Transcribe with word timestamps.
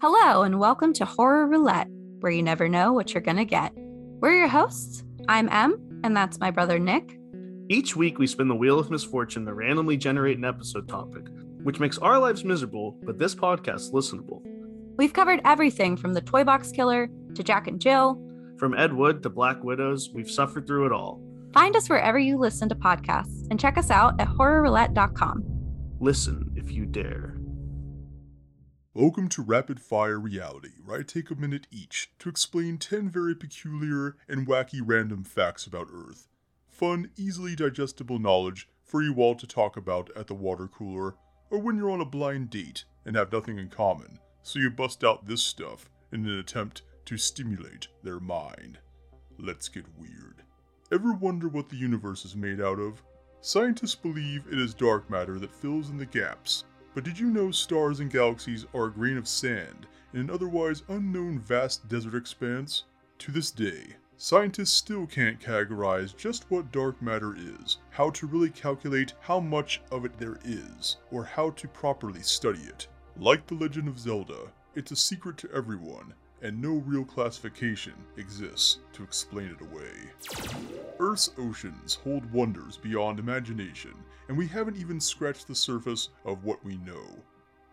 Hello, 0.00 0.44
and 0.44 0.60
welcome 0.60 0.92
to 0.92 1.04
Horror 1.04 1.48
Roulette, 1.48 1.88
where 2.20 2.30
you 2.30 2.40
never 2.40 2.68
know 2.68 2.92
what 2.92 3.12
you're 3.12 3.20
going 3.20 3.36
to 3.36 3.44
get. 3.44 3.72
We're 3.76 4.38
your 4.38 4.46
hosts. 4.46 5.02
I'm 5.28 5.48
Em, 5.48 6.00
and 6.04 6.16
that's 6.16 6.38
my 6.38 6.52
brother 6.52 6.78
Nick. 6.78 7.18
Each 7.68 7.96
week, 7.96 8.16
we 8.16 8.28
spin 8.28 8.46
the 8.46 8.54
wheel 8.54 8.78
of 8.78 8.92
misfortune 8.92 9.44
to 9.46 9.54
randomly 9.54 9.96
generate 9.96 10.38
an 10.38 10.44
episode 10.44 10.88
topic, 10.88 11.24
which 11.64 11.80
makes 11.80 11.98
our 11.98 12.20
lives 12.20 12.44
miserable, 12.44 12.96
but 13.02 13.18
this 13.18 13.34
podcast 13.34 13.92
listenable. 13.92 14.40
We've 14.96 15.12
covered 15.12 15.40
everything 15.44 15.96
from 15.96 16.14
the 16.14 16.20
Toy 16.20 16.44
Box 16.44 16.70
Killer 16.70 17.08
to 17.34 17.42
Jack 17.42 17.66
and 17.66 17.80
Jill. 17.80 18.22
From 18.56 18.78
Ed 18.78 18.92
Wood 18.92 19.20
to 19.24 19.30
Black 19.30 19.64
Widows, 19.64 20.10
we've 20.14 20.30
suffered 20.30 20.68
through 20.68 20.86
it 20.86 20.92
all. 20.92 21.20
Find 21.52 21.74
us 21.74 21.90
wherever 21.90 22.20
you 22.20 22.38
listen 22.38 22.68
to 22.68 22.76
podcasts 22.76 23.48
and 23.50 23.58
check 23.58 23.76
us 23.76 23.90
out 23.90 24.20
at 24.20 24.28
horrorroulette.com. 24.28 25.42
Listen 25.98 26.52
if 26.54 26.70
you 26.70 26.86
dare. 26.86 27.37
Welcome 29.00 29.28
to 29.28 29.42
Rapid 29.42 29.78
Fire 29.78 30.18
Reality, 30.18 30.72
where 30.84 30.98
I 30.98 31.02
take 31.04 31.30
a 31.30 31.36
minute 31.36 31.68
each 31.70 32.10
to 32.18 32.28
explain 32.28 32.78
10 32.78 33.08
very 33.08 33.32
peculiar 33.32 34.16
and 34.28 34.44
wacky 34.44 34.80
random 34.84 35.22
facts 35.22 35.68
about 35.68 35.86
Earth. 35.94 36.26
Fun, 36.66 37.08
easily 37.16 37.54
digestible 37.54 38.18
knowledge 38.18 38.68
for 38.82 39.00
you 39.00 39.14
all 39.18 39.36
to 39.36 39.46
talk 39.46 39.76
about 39.76 40.10
at 40.16 40.26
the 40.26 40.34
water 40.34 40.66
cooler, 40.66 41.14
or 41.48 41.60
when 41.60 41.76
you're 41.76 41.92
on 41.92 42.00
a 42.00 42.04
blind 42.04 42.50
date 42.50 42.82
and 43.06 43.14
have 43.14 43.30
nothing 43.30 43.56
in 43.56 43.68
common, 43.68 44.18
so 44.42 44.58
you 44.58 44.68
bust 44.68 45.04
out 45.04 45.28
this 45.28 45.44
stuff 45.44 45.88
in 46.10 46.26
an 46.26 46.36
attempt 46.36 46.82
to 47.04 47.16
stimulate 47.16 47.86
their 48.02 48.18
mind. 48.18 48.80
Let's 49.38 49.68
get 49.68 49.84
weird. 49.96 50.42
Ever 50.90 51.12
wonder 51.12 51.46
what 51.46 51.68
the 51.68 51.76
universe 51.76 52.24
is 52.24 52.34
made 52.34 52.60
out 52.60 52.80
of? 52.80 53.00
Scientists 53.42 53.94
believe 53.94 54.42
it 54.50 54.58
is 54.58 54.74
dark 54.74 55.08
matter 55.08 55.38
that 55.38 55.54
fills 55.54 55.88
in 55.88 55.98
the 55.98 56.06
gaps 56.06 56.64
but 56.94 57.04
did 57.04 57.18
you 57.18 57.30
know 57.30 57.50
stars 57.50 58.00
and 58.00 58.10
galaxies 58.10 58.66
are 58.74 58.86
a 58.86 58.92
grain 58.92 59.16
of 59.16 59.28
sand 59.28 59.86
in 60.14 60.20
an 60.20 60.30
otherwise 60.30 60.82
unknown 60.88 61.38
vast 61.38 61.88
desert 61.88 62.14
expanse? 62.14 62.84
To 63.18 63.32
this 63.32 63.50
day, 63.50 63.96
scientists 64.16 64.72
still 64.72 65.06
can't 65.06 65.40
categorize 65.40 66.16
just 66.16 66.50
what 66.50 66.72
dark 66.72 67.00
matter 67.02 67.34
is, 67.36 67.78
how 67.90 68.10
to 68.10 68.26
really 68.26 68.50
calculate 68.50 69.14
how 69.20 69.40
much 69.40 69.80
of 69.90 70.04
it 70.04 70.18
there 70.18 70.38
is, 70.44 70.96
or 71.10 71.24
how 71.24 71.50
to 71.50 71.68
properly 71.68 72.22
study 72.22 72.60
it. 72.60 72.88
Like 73.16 73.46
The 73.46 73.54
Legend 73.54 73.88
of 73.88 73.98
Zelda, 73.98 74.52
it's 74.74 74.92
a 74.92 74.96
secret 74.96 75.36
to 75.38 75.50
everyone, 75.52 76.14
and 76.42 76.60
no 76.60 76.74
real 76.86 77.04
classification 77.04 77.94
exists 78.16 78.78
to 78.92 79.02
explain 79.02 79.48
it 79.48 79.60
away. 79.60 79.92
Earth's 81.00 81.30
oceans 81.38 81.94
hold 81.94 82.30
wonders 82.32 82.76
beyond 82.76 83.18
imagination, 83.18 83.94
and 84.28 84.36
we 84.36 84.46
haven't 84.46 84.76
even 84.76 85.00
scratched 85.00 85.48
the 85.48 85.54
surface 85.54 86.10
of 86.24 86.44
what 86.44 86.64
we 86.64 86.76
know. 86.78 87.04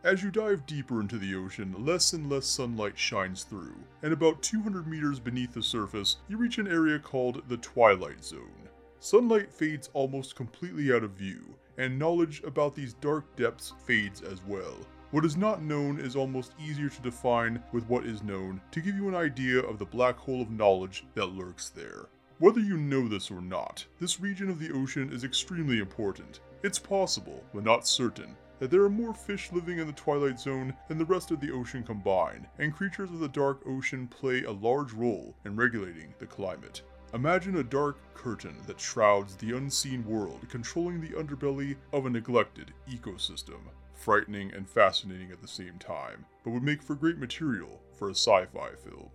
As 0.03 0.21
you 0.21 0.29
dive 0.29 0.65
deeper 0.65 1.01
into 1.01 1.17
the 1.17 1.35
ocean, 1.35 1.75
less 1.79 2.13
and 2.13 2.29
less 2.29 2.45
sunlight 2.45 2.97
shines 2.97 3.43
through, 3.43 3.75
and 4.03 4.13
about 4.13 4.41
200 4.43 4.87
meters 4.87 5.19
beneath 5.19 5.53
the 5.53 5.63
surface, 5.63 6.17
you 6.27 6.37
reach 6.37 6.57
an 6.59 6.67
area 6.67 6.99
called 6.99 7.41
the 7.47 7.57
Twilight 7.57 8.23
Zone. 8.23 8.69
Sunlight 8.99 9.51
fades 9.51 9.89
almost 9.93 10.35
completely 10.35 10.93
out 10.93 11.03
of 11.03 11.11
view, 11.11 11.55
and 11.77 11.97
knowledge 11.97 12.43
about 12.43 12.75
these 12.75 12.93
dark 12.93 13.35
depths 13.35 13.73
fades 13.85 14.21
as 14.21 14.41
well. 14.47 14.77
What 15.11 15.25
is 15.25 15.37
not 15.37 15.61
known 15.61 15.99
is 15.99 16.15
almost 16.15 16.53
easier 16.59 16.89
to 16.89 17.01
define 17.01 17.63
with 17.71 17.87
what 17.87 18.05
is 18.05 18.21
known 18.21 18.61
to 18.71 18.81
give 18.81 18.95
you 18.95 19.07
an 19.07 19.15
idea 19.15 19.59
of 19.59 19.79
the 19.79 19.85
black 19.85 20.17
hole 20.17 20.41
of 20.41 20.51
knowledge 20.51 21.05
that 21.15 21.27
lurks 21.27 21.69
there. 21.69 22.07
Whether 22.39 22.59
you 22.59 22.75
know 22.75 23.07
this 23.07 23.31
or 23.31 23.39
not, 23.41 23.85
this 23.99 24.19
region 24.19 24.49
of 24.49 24.59
the 24.59 24.71
ocean 24.73 25.09
is 25.13 25.23
extremely 25.23 25.79
important. 25.79 26.41
It's 26.63 26.79
possible, 26.79 27.43
but 27.53 27.63
not 27.63 27.87
certain, 27.87 28.35
that 28.59 28.71
there 28.71 28.83
are 28.83 28.89
more 28.89 29.13
fish 29.13 29.51
living 29.51 29.79
in 29.79 29.87
the 29.87 29.93
Twilight 29.93 30.39
Zone 30.39 30.73
than 30.87 30.97
the 30.97 31.05
rest 31.05 31.31
of 31.31 31.39
the 31.39 31.51
ocean 31.51 31.83
combined, 31.83 32.47
and 32.57 32.73
creatures 32.73 33.11
of 33.11 33.19
the 33.19 33.27
dark 33.27 33.61
ocean 33.67 34.07
play 34.07 34.43
a 34.43 34.51
large 34.51 34.93
role 34.93 35.35
in 35.45 35.55
regulating 35.55 36.13
the 36.19 36.25
climate. 36.25 36.81
Imagine 37.13 37.57
a 37.57 37.63
dark 37.63 37.97
curtain 38.13 38.57
that 38.67 38.79
shrouds 38.79 39.35
the 39.35 39.55
unseen 39.55 40.03
world, 40.05 40.45
controlling 40.49 40.99
the 40.99 41.09
underbelly 41.09 41.75
of 41.93 42.05
a 42.05 42.09
neglected 42.09 42.73
ecosystem. 42.89 43.59
Frightening 43.93 44.53
and 44.53 44.67
fascinating 44.67 45.31
at 45.31 45.41
the 45.41 45.47
same 45.47 45.79
time, 45.79 46.25
but 46.43 46.51
would 46.51 46.63
make 46.63 46.83
for 46.83 46.95
great 46.95 47.17
material 47.17 47.81
for 47.93 48.09
a 48.09 48.11
sci 48.11 48.45
fi 48.45 48.71
film. 48.83 49.09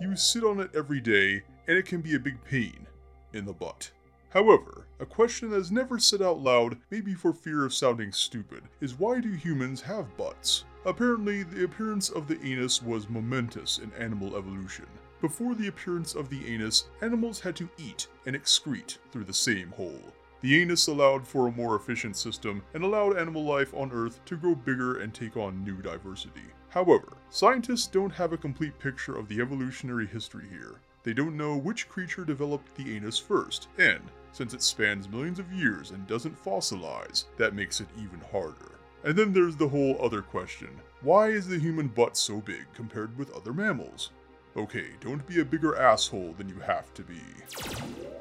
You 0.00 0.16
sit 0.16 0.42
on 0.42 0.58
it 0.60 0.70
every 0.74 1.00
day 1.00 1.44
and 1.68 1.78
it 1.78 1.86
can 1.86 2.00
be 2.00 2.16
a 2.16 2.20
big 2.20 2.42
pain 2.44 2.86
in 3.32 3.44
the 3.44 3.52
butt. 3.52 3.92
However, 4.36 4.86
a 5.00 5.06
question 5.06 5.48
that 5.48 5.56
is 5.56 5.72
never 5.72 5.98
said 5.98 6.20
out 6.20 6.40
loud, 6.40 6.76
maybe 6.90 7.14
for 7.14 7.32
fear 7.32 7.64
of 7.64 7.72
sounding 7.72 8.12
stupid, 8.12 8.64
is 8.82 8.98
why 8.98 9.18
do 9.18 9.30
humans 9.30 9.80
have 9.80 10.14
butts? 10.18 10.66
Apparently, 10.84 11.42
the 11.42 11.64
appearance 11.64 12.10
of 12.10 12.28
the 12.28 12.38
anus 12.44 12.82
was 12.82 13.08
momentous 13.08 13.78
in 13.78 13.90
animal 13.94 14.36
evolution. 14.36 14.84
Before 15.22 15.54
the 15.54 15.68
appearance 15.68 16.14
of 16.14 16.28
the 16.28 16.46
anus, 16.52 16.84
animals 17.00 17.40
had 17.40 17.56
to 17.56 17.70
eat 17.78 18.08
and 18.26 18.36
excrete 18.36 18.98
through 19.10 19.24
the 19.24 19.32
same 19.32 19.70
hole. 19.70 20.02
The 20.42 20.60
anus 20.60 20.86
allowed 20.88 21.26
for 21.26 21.48
a 21.48 21.52
more 21.52 21.74
efficient 21.74 22.14
system 22.14 22.62
and 22.74 22.84
allowed 22.84 23.16
animal 23.16 23.42
life 23.42 23.72
on 23.72 23.90
Earth 23.90 24.22
to 24.26 24.36
grow 24.36 24.54
bigger 24.54 24.98
and 24.98 25.14
take 25.14 25.38
on 25.38 25.64
new 25.64 25.76
diversity. 25.80 26.44
However, 26.68 27.14
scientists 27.30 27.86
don't 27.86 28.12
have 28.12 28.34
a 28.34 28.36
complete 28.36 28.78
picture 28.78 29.16
of 29.16 29.28
the 29.28 29.40
evolutionary 29.40 30.06
history 30.06 30.44
here. 30.50 30.82
They 31.04 31.14
don't 31.14 31.36
know 31.36 31.56
which 31.56 31.88
creature 31.88 32.24
developed 32.24 32.74
the 32.74 32.96
anus 32.96 33.16
first, 33.16 33.68
and 33.78 34.02
since 34.36 34.52
it 34.52 34.62
spans 34.62 35.08
millions 35.08 35.38
of 35.38 35.50
years 35.50 35.92
and 35.92 36.06
doesn't 36.06 36.44
fossilize, 36.44 37.24
that 37.38 37.54
makes 37.54 37.80
it 37.80 37.88
even 37.96 38.20
harder. 38.30 38.78
And 39.02 39.16
then 39.16 39.32
there's 39.32 39.56
the 39.56 39.68
whole 39.68 39.96
other 39.98 40.20
question 40.20 40.68
why 41.00 41.28
is 41.28 41.46
the 41.48 41.58
human 41.58 41.88
butt 41.88 42.18
so 42.18 42.40
big 42.40 42.66
compared 42.74 43.16
with 43.16 43.34
other 43.34 43.54
mammals? 43.54 44.10
Okay, 44.54 44.88
don't 45.00 45.26
be 45.26 45.40
a 45.40 45.44
bigger 45.44 45.76
asshole 45.76 46.34
than 46.36 46.48
you 46.48 46.58
have 46.60 46.92
to 46.94 47.02
be. 47.02 47.20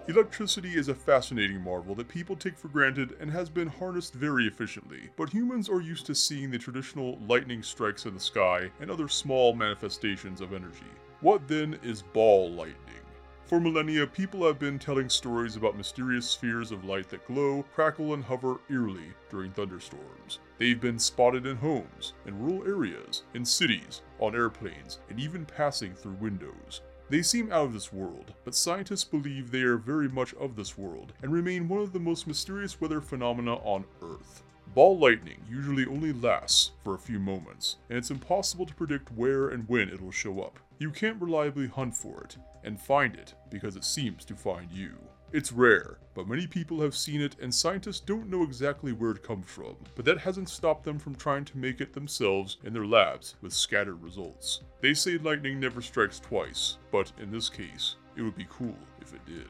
Electricity 0.08 0.76
is 0.76 0.88
a 0.88 0.96
fascinating 0.96 1.62
marvel 1.62 1.96
that 1.96 2.08
people 2.08 2.36
take 2.36 2.58
for 2.58 2.68
granted 2.70 3.18
and 3.20 3.30
has 3.32 3.50
been 3.50 3.68
harnessed 3.68 4.14
very 4.14 4.46
efficiently, 4.48 5.10
but 5.18 5.30
humans 5.30 5.68
are 5.68 5.82
used 5.82 6.06
to 6.06 6.16
seeing 6.16 6.50
the 6.50 6.58
traditional 6.58 7.18
lightning 7.28 7.64
strikes 7.64 8.06
in 8.06 8.14
the 8.14 8.20
sky 8.20 8.70
and 8.80 8.90
other 8.90 9.08
small 9.10 9.54
manifestations 9.54 10.40
of 10.40 10.54
energy. 10.54 10.92
What 11.22 11.48
then 11.48 11.78
is 11.84 12.02
ball 12.02 12.52
lightning? 12.52 13.05
For 13.46 13.60
millennia, 13.60 14.08
people 14.08 14.44
have 14.48 14.58
been 14.58 14.80
telling 14.80 15.08
stories 15.08 15.56
about 15.56 15.78
mysterious 15.78 16.28
spheres 16.28 16.72
of 16.72 16.84
light 16.84 17.10
that 17.10 17.28
glow, 17.28 17.64
crackle, 17.76 18.16
and 18.16 18.24
hover 18.24 18.60
eerily 18.72 19.14
during 19.30 19.52
thunderstorms. 19.52 20.40
They've 20.58 20.82
been 20.82 20.98
spotted 20.98 21.46
in 21.46 21.58
homes, 21.58 22.14
in 22.26 22.40
rural 22.40 22.68
areas, 22.68 23.22
in 23.36 23.46
cities, 23.46 24.02
on 24.18 24.34
airplanes, 24.34 24.98
and 25.12 25.20
even 25.20 25.46
passing 25.46 25.94
through 25.94 26.14
windows. 26.14 26.82
They 27.08 27.22
seem 27.22 27.52
out 27.52 27.66
of 27.66 27.74
this 27.74 27.94
world, 27.94 28.34
but 28.46 28.56
scientists 28.56 29.04
believe 29.04 29.52
they 29.52 29.62
are 29.62 29.78
very 29.78 30.10
much 30.10 30.34
of 30.34 30.56
this 30.56 30.76
world 30.76 31.14
and 31.22 31.32
remain 31.32 31.68
one 31.68 31.82
of 31.82 31.94
the 31.94 32.00
most 32.00 32.26
mysterious 32.26 32.82
weather 32.82 33.00
phenomena 33.00 33.58
on 33.58 33.86
Earth. 34.02 34.42
Ball 34.74 34.98
lightning 34.98 35.42
usually 35.48 35.86
only 35.86 36.14
lasts 36.14 36.72
for 36.84 36.96
a 36.96 37.00
few 37.00 37.20
moments, 37.20 37.76
and 37.90 37.98
it's 38.00 38.10
impossible 38.10 38.66
to 38.66 38.74
predict 38.74 39.12
where 39.12 39.50
and 39.50 39.70
when 39.70 39.88
it 39.90 40.02
will 40.02 40.10
show 40.10 40.42
up. 40.42 40.58
You 40.78 40.92
can't 40.92 41.22
reliably 41.22 41.68
hunt 41.68 41.96
for 41.96 42.22
it 42.24 42.38
and 42.66 42.80
find 42.80 43.16
it 43.16 43.34
because 43.50 43.78
it 43.78 43.86
seems 43.86 44.26
to 44.26 44.36
find 44.36 44.70
you. 44.70 44.96
It's 45.32 45.54
rare, 45.54 46.00
but 46.14 46.28
many 46.28 46.48
people 46.48 46.82
have 46.82 46.96
seen 46.96 47.22
it 47.22 47.38
and 47.42 47.54
scientists 47.54 48.02
don't 48.02 48.30
know 48.30 48.44
exactly 48.44 48.92
where 48.92 49.12
it 49.12 49.24
comes 49.24 49.46
from, 49.48 49.78
but 49.96 50.04
that 50.04 50.20
hasn't 50.20 50.50
stopped 50.50 50.84
them 50.84 51.00
from 51.00 51.16
trying 51.16 51.46
to 51.46 51.58
make 51.58 51.80
it 51.80 51.94
themselves 51.94 52.58
in 52.66 52.74
their 52.74 52.86
labs 52.86 53.36
with 53.42 53.54
scattered 53.54 54.02
results. 54.04 54.62
They 54.82 54.94
say 54.94 55.18
lightning 55.18 55.62
never 55.62 55.82
strikes 55.82 56.20
twice, 56.20 56.78
but 56.92 57.12
in 57.22 57.32
this 57.32 57.50
case, 57.50 57.96
it 58.18 58.22
would 58.22 58.36
be 58.36 58.48
cool 58.50 58.76
if 59.02 59.14
it 59.14 59.26
did. 59.26 59.50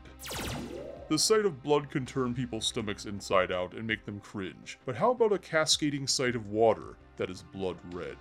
The 1.10 1.20
sight 1.20 1.46
of 1.46 1.64
blood 1.64 1.90
can 1.90 2.06
turn 2.06 2.36
people's 2.36 2.68
stomachs 2.68 3.06
inside 3.06 3.52
out 3.52 3.74
and 3.74 3.88
make 3.88 4.06
them 4.06 4.20
cringe, 4.20 4.78
but 4.86 4.96
how 4.96 5.12
about 5.12 5.34
a 5.34 5.40
cascading 5.40 6.06
sight 6.08 6.36
of 6.36 6.50
water 6.50 6.98
that 7.18 7.30
is 7.30 7.44
blood 7.44 7.78
red? 7.92 8.18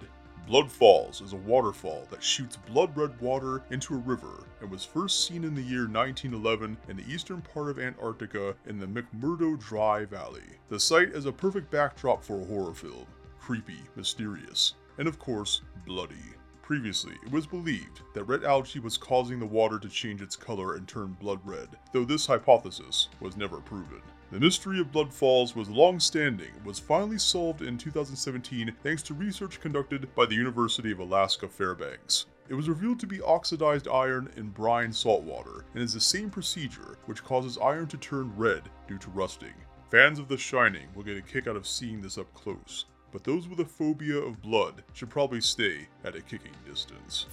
Blood 0.46 0.70
Falls 0.70 1.22
is 1.22 1.32
a 1.32 1.36
waterfall 1.36 2.06
that 2.10 2.22
shoots 2.22 2.58
blood 2.58 2.94
red 2.94 3.18
water 3.18 3.62
into 3.70 3.94
a 3.94 3.98
river 3.98 4.44
and 4.60 4.70
was 4.70 4.84
first 4.84 5.26
seen 5.26 5.42
in 5.42 5.54
the 5.54 5.62
year 5.62 5.88
1911 5.88 6.76
in 6.86 6.98
the 6.98 7.10
eastern 7.10 7.40
part 7.40 7.70
of 7.70 7.78
Antarctica 7.78 8.54
in 8.66 8.78
the 8.78 8.86
McMurdo 8.86 9.58
Dry 9.58 10.04
Valley. 10.04 10.42
The 10.68 10.78
site 10.78 11.08
is 11.08 11.24
a 11.24 11.32
perfect 11.32 11.70
backdrop 11.70 12.22
for 12.22 12.42
a 12.42 12.44
horror 12.44 12.74
film 12.74 13.06
creepy, 13.40 13.80
mysterious, 13.96 14.74
and 14.98 15.08
of 15.08 15.18
course, 15.18 15.62
bloody. 15.86 16.34
Previously, 16.60 17.14
it 17.24 17.32
was 17.32 17.46
believed 17.46 18.02
that 18.14 18.24
red 18.24 18.44
algae 18.44 18.80
was 18.80 18.98
causing 18.98 19.38
the 19.38 19.46
water 19.46 19.78
to 19.78 19.88
change 19.88 20.20
its 20.20 20.36
color 20.36 20.76
and 20.76 20.86
turn 20.86 21.16
blood 21.20 21.40
red, 21.44 21.68
though 21.92 22.04
this 22.04 22.26
hypothesis 22.26 23.08
was 23.20 23.36
never 23.36 23.60
proven. 23.60 24.02
The 24.34 24.40
mystery 24.40 24.80
of 24.80 24.90
Blood 24.90 25.14
Falls 25.14 25.54
was 25.54 25.70
long 25.70 26.00
standing 26.00 26.50
and 26.56 26.66
was 26.66 26.80
finally 26.80 27.18
solved 27.18 27.62
in 27.62 27.78
2017 27.78 28.74
thanks 28.82 29.00
to 29.04 29.14
research 29.14 29.60
conducted 29.60 30.12
by 30.16 30.26
the 30.26 30.34
University 30.34 30.90
of 30.90 30.98
Alaska 30.98 31.46
Fairbanks. 31.46 32.26
It 32.48 32.54
was 32.54 32.68
revealed 32.68 32.98
to 32.98 33.06
be 33.06 33.22
oxidized 33.22 33.86
iron 33.86 34.32
in 34.36 34.48
brine 34.48 34.92
saltwater 34.92 35.66
and 35.74 35.84
is 35.84 35.94
the 35.94 36.00
same 36.00 36.30
procedure 36.30 36.98
which 37.06 37.22
causes 37.22 37.58
iron 37.58 37.86
to 37.86 37.96
turn 37.96 38.36
red 38.36 38.62
due 38.88 38.98
to 38.98 39.10
rusting. 39.10 39.54
Fans 39.88 40.18
of 40.18 40.26
The 40.26 40.36
Shining 40.36 40.88
will 40.96 41.04
get 41.04 41.16
a 41.16 41.22
kick 41.22 41.46
out 41.46 41.54
of 41.54 41.64
seeing 41.64 42.02
this 42.02 42.18
up 42.18 42.34
close. 42.34 42.86
but 43.12 43.22
those 43.22 43.46
with 43.46 43.60
a 43.60 43.64
phobia 43.64 44.16
of 44.16 44.42
blood 44.42 44.82
should 44.94 45.08
probably 45.08 45.40
stay 45.40 45.86
at 46.02 46.16
a 46.16 46.20
kicking 46.20 46.50
distance. 46.66 47.26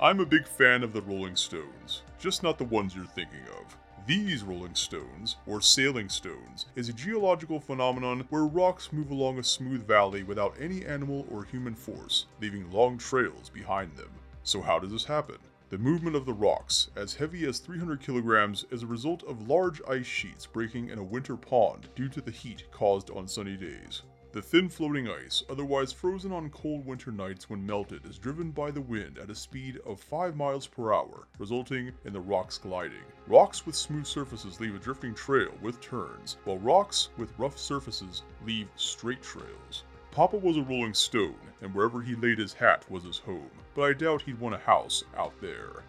I'm 0.00 0.20
a 0.20 0.24
big 0.24 0.46
fan 0.46 0.84
of 0.84 0.92
the 0.92 1.02
Rolling 1.02 1.34
Stones, 1.34 2.02
just 2.20 2.44
not 2.44 2.58
the 2.58 2.64
ones 2.64 2.94
you're 2.94 3.06
thinking 3.06 3.42
of. 3.58 3.76
These 4.04 4.42
rolling 4.42 4.74
stones, 4.74 5.36
or 5.46 5.60
sailing 5.60 6.08
stones, 6.08 6.66
is 6.74 6.88
a 6.88 6.92
geological 6.92 7.60
phenomenon 7.60 8.26
where 8.30 8.46
rocks 8.46 8.92
move 8.92 9.12
along 9.12 9.38
a 9.38 9.44
smooth 9.44 9.86
valley 9.86 10.24
without 10.24 10.56
any 10.58 10.84
animal 10.84 11.24
or 11.30 11.44
human 11.44 11.76
force, 11.76 12.26
leaving 12.40 12.68
long 12.72 12.98
trails 12.98 13.48
behind 13.48 13.96
them. 13.96 14.10
So, 14.42 14.60
how 14.60 14.80
does 14.80 14.90
this 14.90 15.04
happen? 15.04 15.38
The 15.70 15.78
movement 15.78 16.16
of 16.16 16.26
the 16.26 16.32
rocks, 16.32 16.90
as 16.96 17.14
heavy 17.14 17.46
as 17.46 17.60
300 17.60 18.00
kilograms, 18.00 18.66
is 18.72 18.82
a 18.82 18.88
result 18.88 19.22
of 19.22 19.48
large 19.48 19.80
ice 19.88 20.04
sheets 20.04 20.46
breaking 20.46 20.88
in 20.88 20.98
a 20.98 21.04
winter 21.04 21.36
pond 21.36 21.88
due 21.94 22.08
to 22.08 22.20
the 22.20 22.32
heat 22.32 22.64
caused 22.72 23.08
on 23.10 23.28
sunny 23.28 23.56
days. 23.56 24.02
The 24.32 24.40
thin 24.40 24.70
floating 24.70 25.10
ice, 25.10 25.42
otherwise 25.50 25.92
frozen 25.92 26.32
on 26.32 26.48
cold 26.48 26.86
winter 26.86 27.12
nights 27.12 27.50
when 27.50 27.66
melted, 27.66 28.06
is 28.06 28.16
driven 28.16 28.50
by 28.50 28.70
the 28.70 28.80
wind 28.80 29.18
at 29.18 29.28
a 29.28 29.34
speed 29.34 29.78
of 29.84 30.00
5 30.00 30.36
miles 30.36 30.66
per 30.66 30.90
hour, 30.90 31.28
resulting 31.38 31.92
in 32.06 32.14
the 32.14 32.20
rocks 32.20 32.56
gliding. 32.56 33.04
Rocks 33.26 33.66
with 33.66 33.76
smooth 33.76 34.06
surfaces 34.06 34.58
leave 34.58 34.74
a 34.74 34.78
drifting 34.78 35.14
trail 35.14 35.52
with 35.60 35.82
turns, 35.82 36.38
while 36.44 36.56
rocks 36.56 37.10
with 37.18 37.38
rough 37.38 37.58
surfaces 37.58 38.22
leave 38.46 38.68
straight 38.74 39.22
trails. 39.22 39.84
Papa 40.12 40.38
was 40.38 40.56
a 40.56 40.62
rolling 40.62 40.94
stone, 40.94 41.36
and 41.60 41.74
wherever 41.74 42.00
he 42.00 42.14
laid 42.14 42.38
his 42.38 42.54
hat 42.54 42.90
was 42.90 43.04
his 43.04 43.18
home, 43.18 43.50
but 43.74 43.82
I 43.82 43.92
doubt 43.92 44.22
he'd 44.22 44.40
want 44.40 44.54
a 44.54 44.58
house 44.58 45.04
out 45.14 45.38
there. 45.42 45.82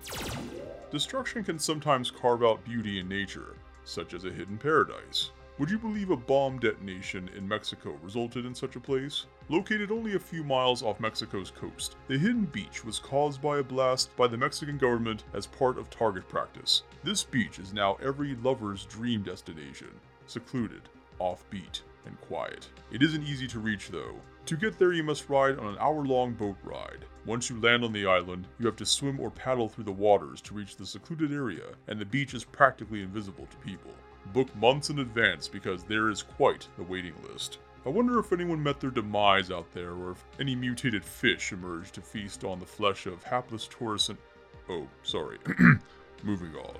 Destruction 0.92 1.46
can 1.46 1.60
sometimes 1.60 2.12
carve 2.12 2.44
out 2.44 2.66
beauty 2.66 3.00
in 3.00 3.07
nature, 3.07 3.56
such 3.86 4.13
as 4.13 4.25
a 4.25 4.31
hidden 4.31 4.57
paradise. 4.57 5.31
Would 5.63 5.71
you 5.71 5.80
believe 5.80 6.10
a 6.10 6.18
bomb 6.18 6.60
detonation 6.60 7.30
in 7.38 7.48
Mexico 7.48 7.98
resulted 8.04 8.45
in 8.45 8.54
such 8.54 8.75
a 8.75 8.81
place? 8.81 9.27
Located 9.48 9.92
only 9.92 10.15
a 10.15 10.19
few 10.19 10.44
miles 10.44 10.83
off 10.83 11.00
Mexico's 11.00 11.51
coast, 11.51 11.95
the 12.10 12.18
hidden 12.18 12.44
beach 12.44 12.83
was 12.83 13.00
caused 13.00 13.42
by 13.42 13.60
a 13.60 13.63
blast 13.63 14.13
by 14.18 14.27
the 14.27 14.36
Mexican 14.36 14.77
government 14.77 15.24
as 15.33 15.48
part 15.48 15.77
of 15.77 15.89
target 15.89 16.27
practice. 16.27 16.83
This 17.06 17.24
beach 17.24 17.60
is 17.60 17.71
now 17.71 17.95
every 18.04 18.36
lover's 18.44 18.83
dream 18.88 19.24
destination, 19.24 19.88
secluded, 20.25 20.81
offbeat, 21.21 21.83
and 22.06 22.19
quiet. 22.19 22.68
It 22.92 23.01
isn't 23.01 23.24
easy 23.24 23.48
to 23.48 23.60
reach 23.60 23.88
though. 23.88 24.15
To 24.48 24.57
get 24.57 24.77
there, 24.77 24.92
you 24.92 25.04
must 25.04 25.30
ride 25.30 25.57
on 25.60 25.68
an 25.68 25.77
hour 25.80 26.06
long 26.06 26.33
boat 26.33 26.57
ride. 26.65 27.06
Once 27.25 27.50
you 27.50 27.62
land 27.62 27.86
on 27.86 27.94
the 27.94 28.06
island, 28.06 28.48
you 28.60 28.65
have 28.65 28.75
to 28.75 28.86
swim 28.86 29.18
or 29.18 29.31
paddle 29.31 29.69
through 29.69 29.86
the 29.86 29.94
waters 29.94 30.42
to 30.42 30.54
reach 30.54 30.75
the 30.75 30.86
secluded 30.86 31.31
area, 31.31 31.68
and 31.88 31.98
the 31.98 32.06
beach 32.06 32.33
is 32.33 32.44
practically 32.44 33.01
invisible 33.01 33.48
to 33.50 33.57
people. 33.65 33.94
Book 34.31 34.56
months 34.56 34.90
in 34.90 35.00
advance 35.00 35.48
because 35.48 35.84
there 35.84 36.10
is 36.10 36.24
quite 36.24 36.68
the 36.78 36.84
waiting 36.84 37.14
list. 37.30 37.60
I 37.86 37.90
wonder 37.90 38.18
if 38.18 38.31
anyone 38.31 38.64
met 38.64 38.80
their 38.80 38.92
demise 38.92 39.52
out 39.52 39.72
there, 39.74 39.92
or 39.92 40.12
if 40.12 40.24
any 40.40 40.56
mutated 40.56 41.04
fish 41.04 41.52
emerged 41.52 41.96
to 41.96 42.02
feast 42.02 42.46
on 42.46 42.60
the 42.60 42.66
flesh 42.66 43.06
of 43.06 43.24
hapless 43.24 43.68
tourists 43.68 44.10
and. 44.10 44.18
Oh, 44.70 44.88
sorry. 45.04 45.38
Moving 46.24 46.56
on. 46.56 46.78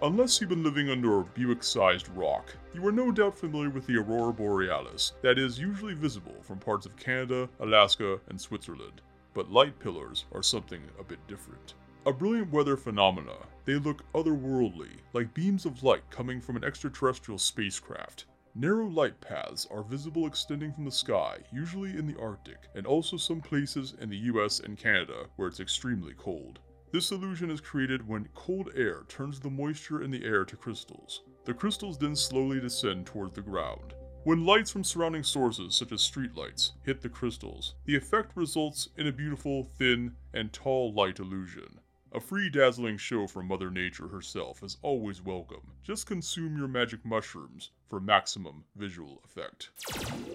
Unless 0.00 0.40
you've 0.40 0.50
been 0.50 0.62
living 0.62 0.88
under 0.90 1.18
a 1.18 1.24
Buick 1.24 1.64
sized 1.64 2.08
rock, 2.14 2.54
you 2.72 2.86
are 2.86 2.92
no 2.92 3.10
doubt 3.10 3.36
familiar 3.36 3.70
with 3.70 3.84
the 3.86 3.96
Aurora 3.96 4.32
Borealis, 4.32 5.14
that 5.22 5.40
is 5.40 5.58
usually 5.58 5.94
visible 5.94 6.36
from 6.42 6.58
parts 6.58 6.86
of 6.86 6.96
Canada, 6.96 7.48
Alaska, 7.58 8.20
and 8.28 8.40
Switzerland. 8.40 9.00
But 9.34 9.50
light 9.50 9.76
pillars 9.80 10.26
are 10.32 10.42
something 10.44 10.82
a 11.00 11.02
bit 11.02 11.18
different. 11.26 11.74
A 12.08 12.12
brilliant 12.14 12.50
weather 12.50 12.78
phenomena, 12.78 13.36
they 13.66 13.74
look 13.74 14.02
otherworldly, 14.14 14.92
like 15.12 15.34
beams 15.34 15.66
of 15.66 15.82
light 15.82 16.10
coming 16.10 16.40
from 16.40 16.56
an 16.56 16.64
extraterrestrial 16.64 17.36
spacecraft. 17.36 18.24
Narrow 18.54 18.86
light 18.86 19.20
paths 19.20 19.66
are 19.70 19.82
visible 19.82 20.26
extending 20.26 20.72
from 20.72 20.86
the 20.86 20.90
sky, 20.90 21.36
usually 21.52 21.98
in 21.98 22.06
the 22.06 22.18
Arctic, 22.18 22.70
and 22.74 22.86
also 22.86 23.18
some 23.18 23.42
places 23.42 23.94
in 24.00 24.08
the 24.08 24.16
US 24.16 24.60
and 24.60 24.78
Canada 24.78 25.26
where 25.36 25.48
it's 25.48 25.60
extremely 25.60 26.14
cold. 26.14 26.60
This 26.92 27.10
illusion 27.10 27.50
is 27.50 27.60
created 27.60 28.08
when 28.08 28.30
cold 28.34 28.70
air 28.74 29.02
turns 29.08 29.38
the 29.38 29.50
moisture 29.50 30.02
in 30.02 30.10
the 30.10 30.24
air 30.24 30.46
to 30.46 30.56
crystals. 30.56 31.24
The 31.44 31.52
crystals 31.52 31.98
then 31.98 32.16
slowly 32.16 32.58
descend 32.58 33.04
toward 33.04 33.34
the 33.34 33.42
ground. 33.42 33.92
When 34.24 34.46
lights 34.46 34.70
from 34.70 34.82
surrounding 34.82 35.24
sources, 35.24 35.74
such 35.74 35.92
as 35.92 36.00
streetlights, 36.00 36.70
hit 36.84 37.02
the 37.02 37.10
crystals, 37.10 37.74
the 37.84 37.96
effect 37.96 38.34
results 38.34 38.88
in 38.96 39.06
a 39.06 39.12
beautiful, 39.12 39.64
thin, 39.76 40.16
and 40.32 40.50
tall 40.54 40.94
light 40.94 41.18
illusion. 41.18 41.80
A 42.10 42.20
free 42.20 42.48
dazzling 42.48 42.96
show 42.96 43.26
from 43.26 43.48
Mother 43.48 43.70
Nature 43.70 44.08
herself 44.08 44.62
is 44.62 44.78
always 44.80 45.22
welcome. 45.22 45.72
Just 45.82 46.06
consume 46.06 46.56
your 46.56 46.66
magic 46.66 47.04
mushrooms 47.04 47.70
for 47.86 48.00
maximum 48.00 48.64
visual 48.76 49.20
effect. 49.26 49.68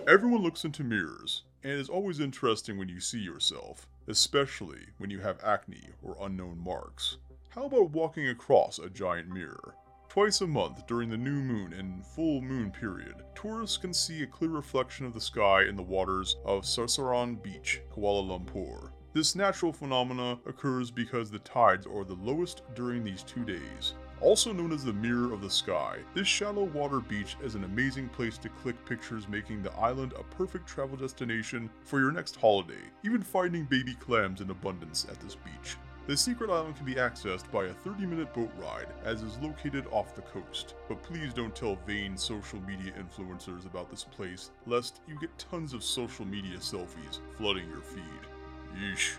Everyone 0.08 0.44
looks 0.44 0.66
into 0.66 0.84
mirrors, 0.84 1.42
and 1.64 1.72
it 1.72 1.80
is 1.80 1.90
always 1.90 2.20
interesting 2.20 2.78
when 2.78 2.90
you 2.90 3.00
see 3.00 3.18
yourself, 3.18 3.88
especially 4.08 4.82
when 5.00 5.10
you 5.10 5.20
have 5.22 5.44
acne 5.44 5.90
or 6.04 6.16
unknown 6.22 6.60
marks. 6.60 7.18
How 7.50 7.66
about 7.66 7.90
walking 7.90 8.28
across 8.28 8.78
a 8.78 8.88
giant 8.88 9.30
mirror? 9.30 9.74
Twice 10.10 10.42
a 10.42 10.48
month 10.48 10.86
during 10.86 11.10
the 11.10 11.18
new 11.18 11.42
moon 11.42 11.74
and 11.74 12.06
full 12.06 12.40
moon 12.40 12.70
period, 12.70 13.16
tourists 13.34 13.78
can 13.78 13.96
see 13.96 14.22
a 14.22 14.28
clear 14.28 14.52
reflection 14.52 15.08
of 15.08 15.14
the 15.16 15.22
sky 15.22 15.64
in 15.64 15.76
the 15.76 15.82
waters 15.82 16.38
of 16.46 16.66
Sorsogon 16.66 17.42
Beach, 17.42 17.82
Kuala 17.92 18.24
Lumpur. 18.24 18.92
This 19.14 19.36
natural 19.36 19.72
phenomena 19.72 20.40
occurs 20.48 20.90
because 20.90 21.30
the 21.30 21.38
tides 21.38 21.86
are 21.86 22.04
the 22.04 22.16
lowest 22.16 22.64
during 22.74 23.04
these 23.04 23.22
two 23.22 23.46
days. 23.46 23.94
Also 24.22 24.52
known 24.52 24.72
as 24.72 24.84
the 24.84 24.92
Mirror 24.92 25.34
of 25.34 25.42
the 25.42 25.50
Sky, 25.52 26.00
this 26.16 26.28
shallow 26.28 26.64
water 26.64 27.00
beach 27.00 27.38
is 27.44 27.54
an 27.54 27.64
amazing 27.64 28.10
place 28.10 28.40
to 28.40 28.50
click 28.50 28.84
pictures, 28.86 29.30
making 29.30 29.62
the 29.62 29.74
island 29.74 30.14
a 30.14 30.24
perfect 30.36 30.66
travel 30.66 30.98
destination 30.98 31.70
for 31.84 32.00
your 32.00 32.12
next 32.12 32.38
holiday, 32.38 32.82
even 33.06 33.22
finding 33.22 33.66
baby 33.66 33.94
clams 33.94 34.42
in 34.42 34.50
abundance 34.50 35.06
at 35.08 35.20
this 35.20 35.36
beach. 35.36 35.78
The 36.08 36.18
secret 36.18 36.50
island 36.50 36.76
can 36.76 36.86
be 36.88 36.96
accessed 36.96 37.52
by 37.52 37.66
a 37.66 37.74
30 37.74 38.08
minute 38.08 38.34
boat 38.34 38.52
ride, 38.58 38.88
as 39.06 39.22
is 39.22 39.38
located 39.44 39.86
off 39.92 40.16
the 40.16 40.24
coast. 40.24 40.74
But 40.90 41.04
please 41.04 41.36
don't 41.36 41.56
tell 41.56 41.78
vain 41.86 42.18
social 42.18 42.60
media 42.62 42.94
influencers 42.94 43.68
about 43.68 43.92
this 43.92 44.06
place, 44.06 44.50
lest 44.66 45.02
you 45.08 45.20
get 45.20 45.38
tons 45.38 45.72
of 45.74 45.84
social 45.84 46.26
media 46.26 46.58
selfies 46.58 47.20
flooding 47.38 47.70
your 47.70 47.82
feed. 47.82 48.33
Yeesh. 48.76 49.16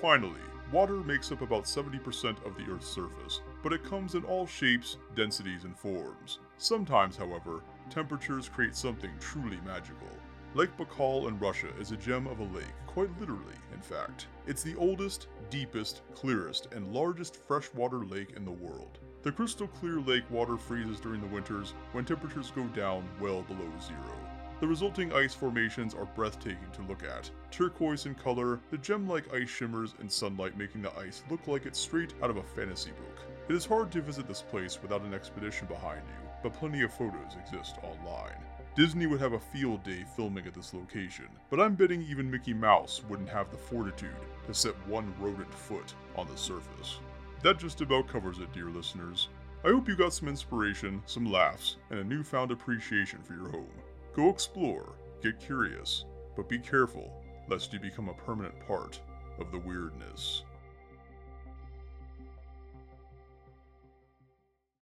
Finally, 0.00 0.40
water 0.72 0.98
makes 0.98 1.30
up 1.30 1.42
about 1.42 1.64
70% 1.64 2.44
of 2.46 2.56
the 2.56 2.72
Earth's 2.72 2.88
surface, 2.88 3.40
but 3.62 3.72
it 3.72 3.84
comes 3.84 4.14
in 4.14 4.24
all 4.24 4.46
shapes, 4.46 4.96
densities, 5.14 5.64
and 5.64 5.78
forms. 5.78 6.38
Sometimes, 6.58 7.16
however, 7.16 7.62
temperatures 7.90 8.48
create 8.48 8.74
something 8.74 9.10
truly 9.20 9.58
magical. 9.64 10.08
Lake 10.54 10.76
Baikal 10.76 11.28
in 11.28 11.38
Russia 11.38 11.68
is 11.80 11.92
a 11.92 11.96
gem 11.96 12.26
of 12.26 12.40
a 12.40 12.54
lake, 12.54 12.74
quite 12.86 13.08
literally, 13.18 13.54
in 13.72 13.80
fact. 13.80 14.26
It's 14.46 14.62
the 14.62 14.76
oldest, 14.76 15.28
deepest, 15.48 16.02
clearest, 16.14 16.68
and 16.72 16.92
largest 16.92 17.36
freshwater 17.46 18.04
lake 18.04 18.34
in 18.36 18.44
the 18.44 18.50
world. 18.50 18.98
The 19.22 19.32
crystal 19.32 19.68
clear 19.68 20.00
lake 20.00 20.30
water 20.30 20.56
freezes 20.56 21.00
during 21.00 21.20
the 21.20 21.28
winters 21.28 21.74
when 21.92 22.04
temperatures 22.04 22.50
go 22.54 22.64
down 22.64 23.08
well 23.20 23.42
below 23.42 23.70
zero. 23.80 24.31
The 24.62 24.68
resulting 24.68 25.12
ice 25.12 25.34
formations 25.34 25.92
are 25.92 26.04
breathtaking 26.04 26.70
to 26.74 26.82
look 26.82 27.02
at. 27.02 27.28
Turquoise 27.50 28.06
in 28.06 28.14
color, 28.14 28.60
the 28.70 28.78
gem 28.78 29.08
like 29.08 29.34
ice 29.34 29.50
shimmers 29.50 29.96
in 30.00 30.08
sunlight, 30.08 30.56
making 30.56 30.82
the 30.82 30.96
ice 30.96 31.24
look 31.28 31.48
like 31.48 31.66
it's 31.66 31.80
straight 31.80 32.14
out 32.22 32.30
of 32.30 32.36
a 32.36 32.44
fantasy 32.44 32.92
book. 32.92 33.18
It 33.48 33.56
is 33.56 33.66
hard 33.66 33.90
to 33.90 34.00
visit 34.00 34.28
this 34.28 34.42
place 34.42 34.80
without 34.80 35.02
an 35.02 35.14
expedition 35.14 35.66
behind 35.66 36.02
you, 36.06 36.28
but 36.44 36.54
plenty 36.54 36.82
of 36.82 36.94
photos 36.94 37.34
exist 37.44 37.74
online. 37.82 38.38
Disney 38.76 39.06
would 39.06 39.18
have 39.18 39.32
a 39.32 39.40
field 39.40 39.82
day 39.82 40.04
filming 40.14 40.46
at 40.46 40.54
this 40.54 40.72
location, 40.72 41.26
but 41.50 41.58
I'm 41.58 41.74
betting 41.74 42.02
even 42.02 42.30
Mickey 42.30 42.54
Mouse 42.54 43.02
wouldn't 43.08 43.30
have 43.30 43.50
the 43.50 43.56
fortitude 43.56 44.14
to 44.46 44.54
set 44.54 44.76
one 44.86 45.12
rodent 45.18 45.52
foot 45.52 45.92
on 46.14 46.28
the 46.28 46.36
surface. 46.36 47.00
That 47.42 47.58
just 47.58 47.80
about 47.80 48.06
covers 48.06 48.38
it, 48.38 48.52
dear 48.52 48.70
listeners. 48.70 49.26
I 49.64 49.70
hope 49.70 49.88
you 49.88 49.96
got 49.96 50.14
some 50.14 50.28
inspiration, 50.28 51.02
some 51.06 51.26
laughs, 51.26 51.78
and 51.90 51.98
a 51.98 52.04
newfound 52.04 52.52
appreciation 52.52 53.18
for 53.24 53.34
your 53.34 53.48
home. 53.48 53.66
Go 54.14 54.28
explore, 54.28 54.92
get 55.22 55.40
curious, 55.40 56.04
but 56.36 56.48
be 56.48 56.58
careful 56.58 57.10
lest 57.48 57.72
you 57.72 57.80
become 57.80 58.10
a 58.10 58.14
permanent 58.14 58.54
part 58.66 59.00
of 59.38 59.50
the 59.50 59.58
weirdness. 59.58 60.42